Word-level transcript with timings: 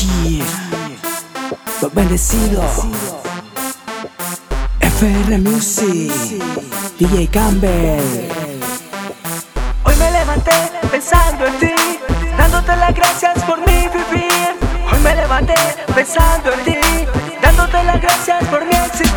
Yeah. 0.00 0.46
Los 1.82 1.92
bendecidos. 1.92 2.86
FR 4.80 5.38
Music. 5.38 6.10
DJ 6.98 7.28
Campbell. 7.28 8.00
Hoy 9.84 9.94
me 9.96 10.10
levanté 10.10 10.52
pensando 10.90 11.46
en 11.46 11.58
ti, 11.58 11.74
dándote 12.38 12.76
las 12.76 12.94
gracias 12.94 13.42
por 13.44 13.58
mi 13.58 13.88
vivir. 13.88 14.56
Hoy 14.90 14.98
me 15.00 15.14
levanté 15.16 15.54
pensando 15.94 16.50
en 16.54 16.64
ti, 16.64 16.78
dándote 17.42 17.84
las 17.84 18.00
gracias 18.00 18.42
por 18.44 18.64
mi 18.64 18.74
existir. 18.74 19.09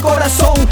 Corazón. 0.00 0.69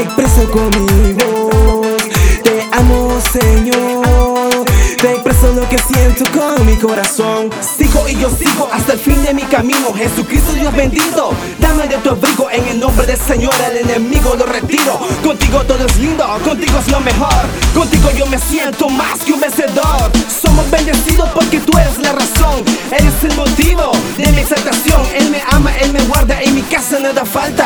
Te 0.00 0.06
expreso 0.06 0.50
con 0.50 0.70
mi 0.70 1.12
voz. 1.12 1.96
Te 2.42 2.66
amo, 2.72 3.18
Señor. 3.32 4.64
Te 4.96 5.12
expreso 5.12 5.52
lo 5.52 5.68
que 5.68 5.76
siento 5.78 6.24
con 6.32 6.64
mi 6.64 6.76
corazón. 6.76 7.50
Sigo 7.60 8.08
y 8.08 8.16
yo 8.16 8.30
sigo 8.30 8.68
hasta 8.72 8.94
el 8.94 8.98
fin 8.98 9.22
de 9.22 9.34
mi 9.34 9.42
camino. 9.42 9.92
Jesucristo 9.94 10.52
Dios 10.52 10.74
bendito. 10.74 11.32
Dame 11.58 11.86
de 11.86 11.96
tu 11.98 12.10
abrigo 12.10 12.50
en 12.50 12.66
el 12.68 12.80
nombre 12.80 13.06
del 13.06 13.18
Señor. 13.18 13.52
El 13.70 13.88
enemigo 13.88 14.34
lo 14.36 14.46
retiro. 14.46 14.98
Contigo 15.22 15.62
todo 15.64 15.84
es 15.84 15.98
lindo, 15.98 16.24
contigo 16.44 16.78
es 16.78 16.90
lo 16.90 17.00
mejor. 17.00 17.44
Contigo 17.74 18.10
yo 18.16 18.24
me 18.26 18.38
siento 18.38 18.88
más 18.88 19.20
que 19.20 19.32
un 19.32 19.40
vencedor. 19.40 20.10
Somos 20.28 20.70
bendecidos 20.70 21.28
porque 21.34 21.60
tú 21.60 21.76
eres 21.76 21.98
la 21.98 22.12
razón. 22.12 22.64
Eres 22.90 23.14
el 23.22 23.36
motivo 23.36 23.92
de 24.16 24.32
mi 24.32 24.40
exaltación. 24.40 25.02
Él 25.14 25.30
me 25.30 25.42
ama, 25.50 25.76
Él 25.76 25.92
me 25.92 26.00
guarda. 26.04 26.40
En 26.40 26.54
mi 26.54 26.62
casa 26.62 26.98
nada 27.00 27.24
falta. 27.24 27.59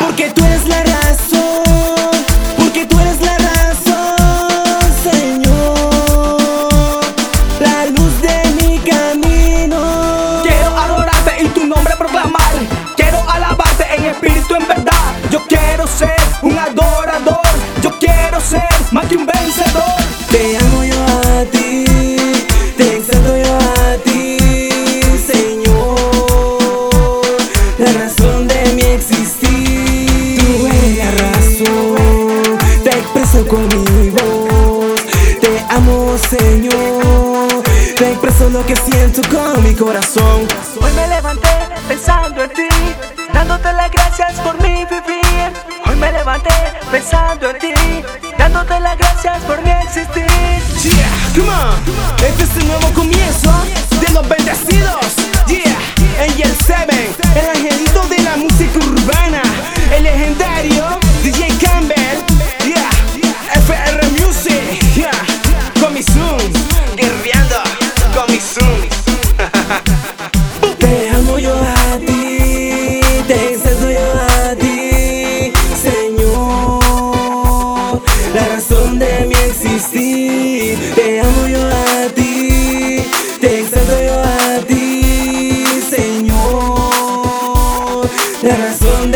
Espíritu 14.15 14.55
en 14.55 14.67
verdad. 14.67 15.13
Yo 15.31 15.39
quiero 15.47 15.87
ser 15.87 16.15
un 16.41 16.57
adorador. 16.57 17.39
Yo 17.81 17.91
quiero 17.99 18.39
ser 18.39 18.67
más 18.91 19.05
que 19.07 19.17
un 19.17 19.25
vencedor. 19.25 19.83
Te 20.29 20.57
amo 20.57 20.83
yo 20.83 20.95
a 21.03 21.45
ti, 21.51 21.85
te 22.77 22.97
exalto 22.97 23.37
yo 23.37 23.55
a 23.55 23.97
ti, 24.03 24.39
Señor. 25.31 27.21
La 27.77 27.91
razón 27.93 28.47
de 28.47 28.73
mi 28.73 28.81
existir. 28.81 30.39
Tú 30.39 30.67
eres 30.67 30.97
la 30.97 31.11
razón, 31.25 32.57
te 32.83 32.89
expreso 32.89 33.47
con 33.47 33.67
mi 33.67 34.09
voz. 34.09 35.01
Te 35.41 35.65
amo, 35.69 36.15
Señor. 36.29 37.63
Te 37.95 38.11
expreso 38.11 38.49
lo 38.49 38.65
que 38.65 38.75
siento 38.75 39.21
con 39.29 39.63
mi 39.63 39.73
corazón. 39.73 40.47
Hoy 40.81 40.91
me 40.93 41.07
levanté 41.07 41.49
pensando 41.87 42.43
en 42.43 42.49
ti, 42.49 42.67
gracias 49.25 49.43
por 49.45 49.59
existir. 49.67 50.25
Yeah, 50.83 51.09
come 51.35 51.49
on. 51.49 52.25
Este 52.25 52.43
es 52.43 52.57
el 52.57 52.67
nuevo 52.67 52.93
comienzo 52.93 53.51
de 53.99 54.13
los 54.13 54.27
bendecidos. 54.29 54.94
Mi 79.93 80.27
existir. 80.29 80.93
Te 80.95 81.21
amo 81.21 81.47
yo 81.47 81.67
a 81.67 82.09
ti, 82.13 83.03
te 83.39 83.59
exalto 83.61 84.03
yo 84.03 84.19
a 84.21 84.59
ti, 84.65 85.65
Señor. 85.89 87.29
La 88.41 88.55
razón 88.57 89.11